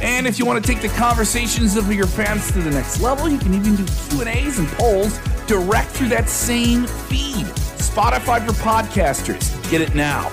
[0.00, 3.28] And if you want to take the conversations of your fans to the next level,
[3.28, 7.46] you can even do Q&As and polls direct through that same feed.
[7.78, 9.70] Spotify for podcasters.
[9.70, 10.30] Get it now.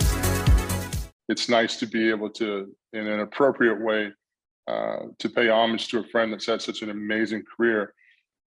[1.30, 4.12] It's nice to be able to, in an appropriate way,
[4.68, 7.94] uh, to pay homage to a friend that's had such an amazing career.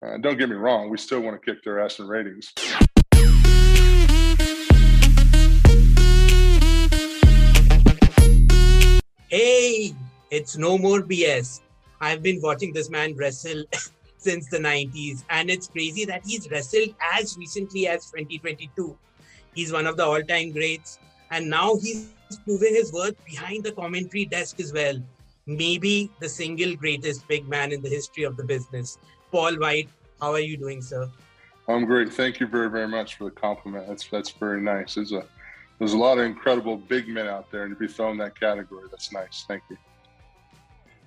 [0.05, 2.53] Uh, don't get me wrong, we still want to kick their ass in ratings.
[10.39, 11.59] It's no more BS.
[11.99, 13.66] I've been watching this man wrestle
[14.17, 18.97] since the 90s, and it's crazy that he's wrestled as recently as 2022.
[19.53, 20.97] He's one of the all time greats,
[21.30, 22.14] and now he's
[22.45, 24.95] proving his worth behind the commentary desk as well.
[25.45, 28.97] Maybe the single greatest big man in the history of the business.
[29.33, 29.89] Paul Wight,
[30.21, 31.09] how are you doing, sir?
[31.67, 32.14] I'm great.
[32.14, 33.89] Thank you very, very much for the compliment.
[33.89, 34.95] That's that's very nice.
[34.95, 35.25] There's a
[35.80, 38.39] there's a lot of incredible big men out there, and to be thrown in that
[38.39, 39.44] category, that's nice.
[39.45, 39.77] Thank you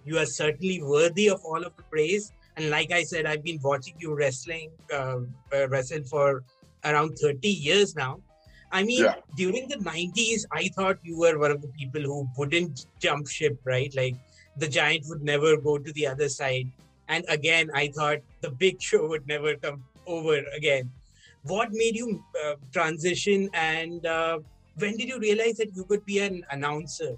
[0.04, 2.32] you are certainly worthy of all of the praise.
[2.56, 5.20] And like I said, I've been watching you wrestling, uh,
[5.54, 6.44] uh, wrestle for
[6.84, 8.20] around 30 years now.
[8.70, 9.16] I mean, yeah.
[9.36, 13.58] during the 90s, I thought you were one of the people who wouldn't jump ship,
[13.64, 13.94] right?
[13.94, 14.16] Like
[14.56, 16.70] the giant would never go to the other side.
[17.08, 20.90] And again, I thought the big show would never come over again.
[21.44, 24.38] What made you uh, transition and uh,
[24.78, 27.16] when did you realize that you could be an announcer?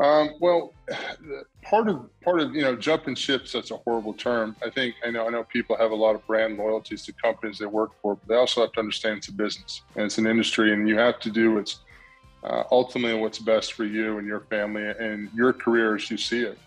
[0.00, 0.72] Um, well,
[1.62, 3.52] part of part of you know jumping ships.
[3.52, 4.56] That's a horrible term.
[4.64, 7.58] I think I know I know people have a lot of brand loyalties to companies
[7.58, 10.26] they work for, but they also have to understand it's a business and it's an
[10.26, 11.80] industry, and you have to do what's
[12.42, 16.40] uh, ultimately what's best for you and your family and your career as you see
[16.40, 16.58] it.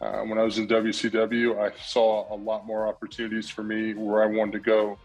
[0.00, 4.22] Uh, when I was in WCW, I saw a lot more opportunities for me where
[4.22, 4.96] I wanted to go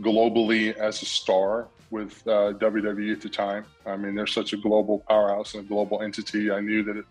[0.00, 3.66] globally as a star with uh, WWE at the time.
[3.86, 6.50] I mean, they're such a global powerhouse and a global entity.
[6.50, 7.04] I knew that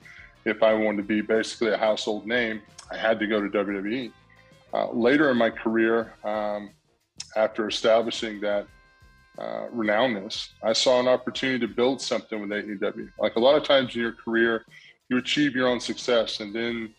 [0.44, 2.62] if I wanted to be basically a household name,
[2.92, 4.12] I had to go to WWE.
[4.74, 6.72] Uh, later in my career, um,
[7.36, 8.66] after establishing that
[9.38, 9.68] uh,
[10.64, 13.09] I saw an opportunity to build something with AEW.
[13.19, 14.66] Like a lot of times in your career,
[15.09, 16.94] you achieve your own success, and then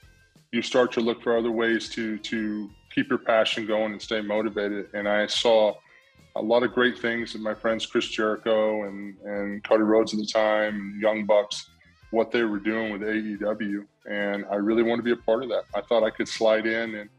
[0.52, 4.20] you start to look for other ways to to keep your passion going and stay
[4.20, 4.88] motivated.
[4.92, 5.74] And I saw
[6.36, 10.20] a lot of great things that my friends Chris Jericho and and Cody Rhodes at
[10.20, 11.70] the time, Young Bucks,
[12.10, 15.48] what they were doing with AEW, and I really wanted to be a part of
[15.50, 15.64] that.
[15.74, 17.10] I thought I could slide in and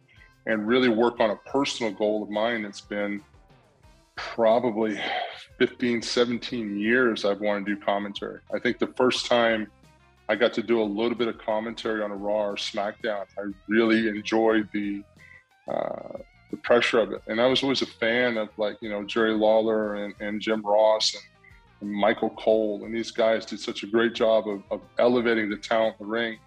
[0.46, 2.66] and really work on a personal goal of mine.
[2.66, 3.22] It's been
[4.16, 5.00] probably
[5.58, 8.40] 15, 17 years I've wanted to do commentary.
[8.54, 9.68] I think the first time
[10.30, 13.52] I got to do a little bit of commentary on a Raw or SmackDown, I
[13.68, 15.04] really enjoyed the
[15.68, 16.18] uh,
[16.54, 17.24] the pressure of it.
[17.26, 20.62] And I was always a fan of like, you know, Jerry Lawler and, and Jim
[20.62, 21.24] Ross and,
[21.82, 22.84] and, Michael Cole.
[22.86, 26.12] And these guys did such a great job of, of elevating the talent in the
[26.12, 26.38] ring.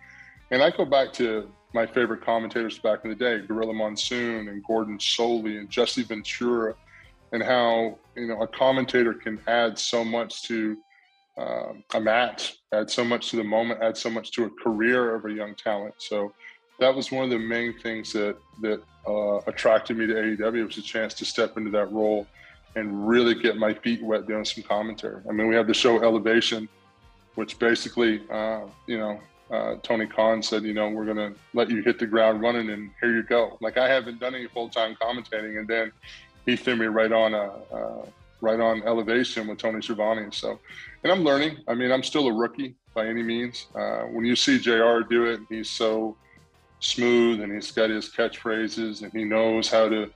[0.52, 4.64] And I go back to my favorite commentators back in the day, Gorilla Monsoon and
[4.64, 6.76] Gordon Solie and Jesse Ventura,
[7.32, 10.76] and how, you know, a commentator can add so much to
[11.36, 15.16] uh, a match, add so much to the moment, add so much to a career
[15.16, 15.94] of a young talent.
[15.98, 16.32] So
[16.78, 20.78] that was one of the main things that that uh, attracted me to AEW was
[20.78, 22.26] a chance to step into that role
[22.74, 25.22] and really get my feet wet doing some commentary.
[25.28, 26.68] I mean, we have the show Elevation,
[27.34, 29.20] which basically, uh, you know,
[29.50, 32.68] uh, Tony Khan said, you know, we're going to let you hit the ground running
[32.70, 33.56] and here you go.
[33.60, 35.92] Like I haven't done any full time commentating, and then
[36.44, 37.52] he threw me right on a.
[37.74, 38.06] Uh,
[38.42, 40.28] right on elevation with Tony Schiavone.
[40.30, 40.60] So,
[41.02, 41.56] and I'm learning.
[41.68, 43.66] I mean, I'm still a rookie by any means.
[43.74, 46.16] Uh, when you see JR do it, he's so
[46.80, 50.10] smooth and he's got his catchphrases and he knows how to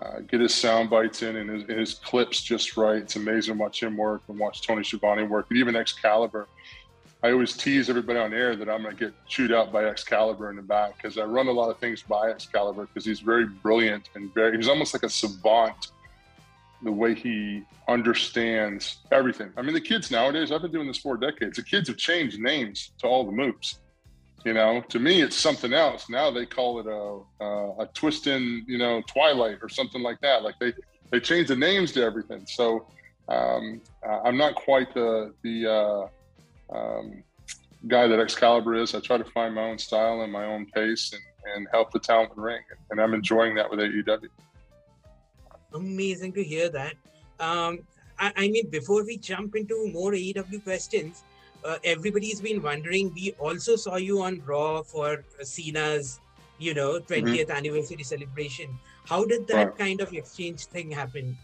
[0.00, 2.96] uh, get his sound bites in and his, his, clips just right.
[2.96, 5.46] It's amazing to watch him work and watch Tony Schiavone work.
[5.50, 6.48] And even Excalibur,
[7.22, 10.50] I always tease everybody on air that I'm going to get chewed out by Excalibur
[10.50, 13.46] in the back because I run a lot of things by Excalibur because he's very
[13.46, 15.92] brilliant and very, he's almost like a savant
[16.82, 19.50] the way he understands everything.
[19.56, 21.56] I mean, the kids nowadays, I've been doing this for decades.
[21.56, 23.78] The kids have changed names to all the moves.
[24.44, 26.10] You know, to me, it's something else.
[26.10, 30.20] Now they call it a, a, a twist in, you know, Twilight or something like
[30.20, 30.42] that.
[30.42, 30.74] Like they,
[31.10, 32.44] they change the names to everything.
[32.46, 32.86] So
[33.28, 33.80] um,
[34.24, 36.10] I'm not quite the, the
[36.72, 37.22] uh, um,
[37.88, 38.94] guy that Excalibur is.
[38.94, 41.12] I try to find my own style and my own pace.
[41.12, 41.22] And,
[41.54, 42.62] and help the talent ring.
[42.90, 44.28] And I'm enjoying that with AEW.
[45.74, 46.94] Amazing to hear that.
[47.40, 47.80] Um,
[48.18, 51.24] I, I, mean, before we jump into more AEW questions,
[51.64, 53.12] uh, everybody's been wondering.
[53.14, 56.20] We also saw you on Raw for Cena's,
[56.58, 57.50] you know, 20th mm-hmm.
[57.50, 58.68] anniversary celebration.
[59.06, 59.78] How did that right.
[59.78, 61.36] kind of exchange thing happen?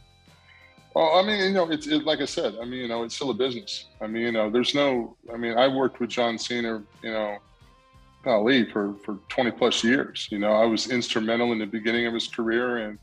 [0.94, 2.56] Well, I mean, you know, it's it, like I said.
[2.60, 3.86] I mean, you know, it's still a business.
[4.00, 5.16] I mean, you know, there's no.
[5.32, 7.38] I mean, I worked with John Cena, you know,
[8.26, 10.28] Ali for for 20 plus years.
[10.30, 12.98] You know, I was instrumental in the beginning of his career, and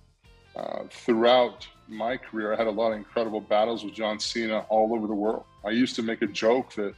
[0.55, 4.93] uh, throughout my career, I had a lot of incredible battles with John Cena all
[4.93, 5.45] over the world.
[5.65, 6.93] I used to make a joke that,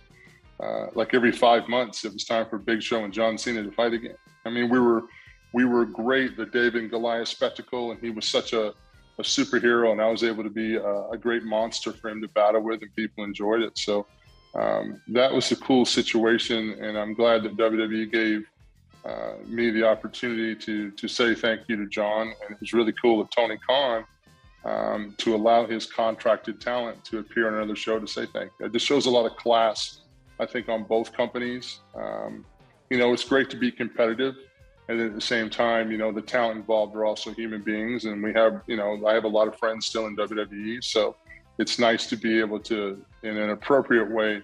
[0.59, 3.71] uh, like every five months, it was time for Big Show and John Cena to
[3.71, 4.15] fight again.
[4.45, 5.03] I mean, we were
[5.53, 8.73] we were great, the David and Goliath spectacle, and he was such a
[9.19, 12.29] a superhero, and I was able to be a, a, great monster for him to
[12.29, 13.77] battle with, and people enjoyed it.
[13.77, 14.05] So
[14.55, 18.45] um, that was a cool situation, and I'm glad that WWE gave
[19.03, 22.93] uh, me the opportunity to to say thank you to John, and it was really
[23.01, 24.05] cool of Tony Khan
[24.65, 28.65] um, to allow his contracted talent to appear on another show to say thank you.
[28.65, 30.01] It just shows a lot of class,
[30.39, 31.79] I think, on both companies.
[31.95, 32.45] Um,
[32.89, 34.35] you know, it's great to be competitive
[34.89, 38.23] and at the same time, you know, the talent involved are also human beings, and
[38.23, 41.15] we have, you know, I have a lot of friends still in WWE, so
[41.59, 44.41] it's nice to be able to, in an appropriate way,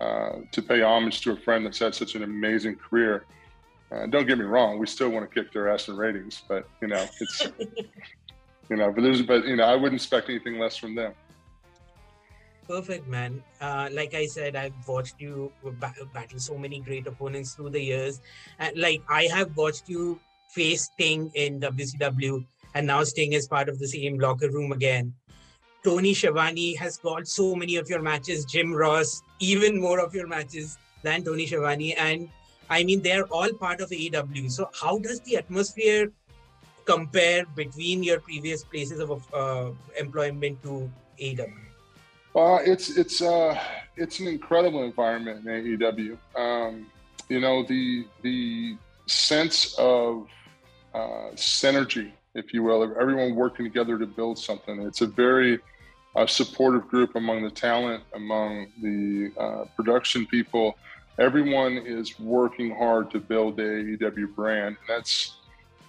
[0.00, 3.26] uh, to pay homage to a friend that's had such an amazing career.
[3.92, 6.66] Uh, don't get me wrong, we still want to kick their ass in ratings, but
[6.80, 7.42] you know, it's,
[8.70, 11.12] you know, but there's, but you know, I wouldn't expect anything less from them
[12.66, 13.42] perfect, man.
[13.60, 18.20] Uh, like I said, I've watched you battle so many great opponents through the years.
[18.58, 22.44] And like I have watched you face Sting in WCW,
[22.74, 25.14] and now Sting is part of the same locker room again.
[25.84, 28.44] Tony Schiavone has got so many of your matches.
[28.44, 32.28] Jim Ross, even more of your matches than Tony Schiavone, and
[32.70, 34.50] I mean they're all part of AEW.
[34.50, 36.12] So how does the atmosphere
[36.84, 41.71] compare between your previous places of uh, employment to AEW?
[42.34, 43.58] Well, it's it's uh,
[43.96, 46.16] it's an incredible environment in AEW.
[46.36, 46.86] Um,
[47.28, 48.76] you know the the
[49.06, 50.28] sense of
[50.94, 54.80] uh, synergy, if you will, of everyone working together to build something.
[54.82, 55.60] It's a very
[56.16, 60.76] uh, supportive group among the talent, among the uh, production people.
[61.18, 64.76] Everyone is working hard to build the AEW brand.
[64.88, 65.34] That's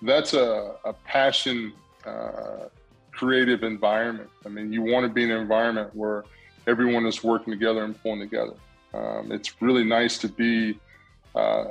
[0.01, 1.71] that's a, a passion
[2.05, 2.67] uh,
[3.13, 4.30] creative environment.
[4.45, 6.24] I mean, you want to be in an environment where
[6.68, 8.56] everyone is working together and pulling together.
[8.94, 10.80] Um, it's really nice to be
[11.36, 11.65] uh,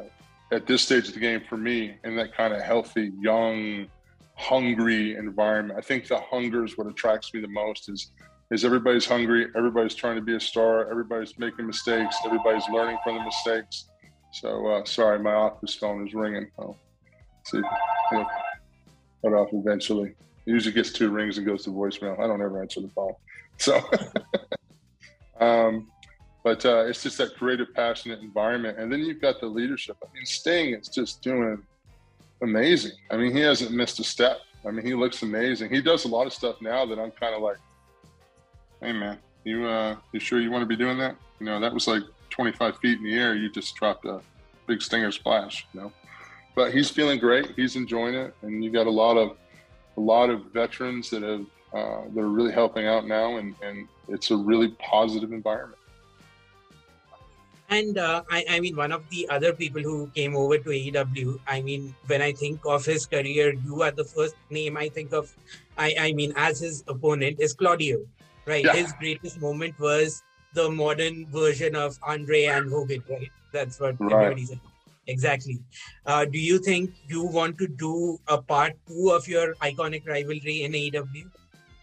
[0.51, 3.87] at this stage of the game for me in that kind of healthy, young,
[4.35, 5.79] hungry environment.
[5.79, 7.89] I think the hunger is what attracts me the most.
[7.89, 8.11] Is
[8.51, 13.17] is everybody's hungry, everybody's trying to be a star, everybody's making mistakes, everybody's learning from
[13.17, 13.89] the mistakes.
[14.33, 16.51] So uh, sorry, my office phone is ringing.
[16.59, 16.77] I'll
[17.45, 17.63] see.
[18.11, 20.15] Cut off eventually.
[20.45, 22.19] Usually gets two rings and goes to voicemail.
[22.19, 23.15] I don't ever answer the phone.
[23.59, 23.81] So
[25.43, 25.89] Um,
[26.45, 28.79] but uh, it's just that creative, passionate environment.
[28.79, 29.97] And then you've got the leadership.
[30.03, 31.63] I mean, Sting is just doing
[32.43, 32.93] amazing.
[33.11, 34.39] I mean, he hasn't missed a step.
[34.65, 35.71] I mean, he looks amazing.
[35.71, 37.59] He does a lot of stuff now that I'm kind of like,
[38.81, 41.17] hey, man, you uh, you sure you want to be doing that?
[41.41, 43.35] You know, that was like 25 feet in the air.
[43.35, 44.21] You just dropped a
[44.67, 45.93] big stinger splash, you know.
[46.55, 47.53] But he's feeling great.
[47.57, 49.37] He's enjoying it, and you got a lot of
[49.97, 53.89] a lot of veterans that have uh, that are really helping out now, and, and
[54.09, 55.79] it's a really positive environment.
[57.71, 61.41] And uh, I, I mean, one of the other people who came over to AEW,
[61.47, 65.15] I mean, when I think of his career, you are the first name I think
[65.15, 65.35] of.
[65.79, 68.05] I, I mean, as his opponent is Claudio,
[68.45, 68.63] right?
[68.63, 68.75] Yeah.
[68.75, 70.23] His greatest moment was
[70.53, 73.31] the modern version of Andre and Hogan, right?
[73.53, 74.13] That's what right.
[74.13, 74.61] everybody said.
[75.07, 75.59] Exactly.
[76.07, 80.63] Uh, do you think you want to do a part two of your iconic rivalry
[80.63, 81.31] in AEW?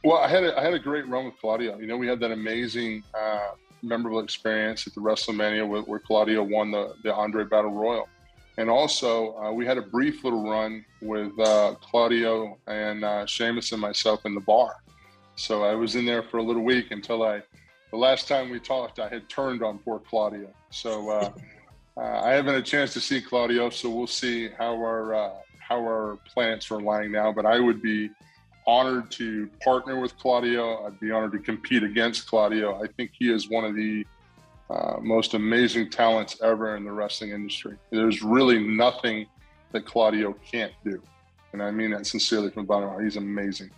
[0.04, 1.78] Well, I had a, I had a great run with Claudio.
[1.80, 6.44] You know, we had that amazing, uh, memorable experience at the WrestleMania where, where, Claudio
[6.44, 8.08] won the, the Andre Battle Royal.
[8.58, 13.72] And also, uh, we had a brief little run with uh, Claudio and uh, Sheamus
[13.72, 14.78] and myself in the bar.
[15.36, 17.42] So I was in there for a little week until I,
[17.92, 20.50] the last time we talked, I had turned on poor Claudio.
[20.72, 21.34] So
[22.00, 25.32] uh, I haven't had a chance to see Claudio, so we'll see how our uh,
[25.60, 27.32] how our planets are lying now.
[27.32, 28.10] But I would be
[28.66, 30.86] honored to partner with Claudio.
[30.86, 32.82] I'd be honored to compete against Claudio.
[32.82, 34.06] I think he is one of the
[34.70, 37.76] uh, most amazing talents ever in the wrestling industry.
[37.90, 39.26] There's really nothing
[39.72, 41.02] that Claudio can't do.
[41.54, 43.04] And I mean that sincerely from the bottom.
[43.04, 43.72] He's amazing.